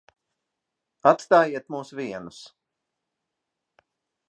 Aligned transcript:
Atstājiet 1.11 1.69
mūs 1.75 1.93
vienus. 2.01 2.41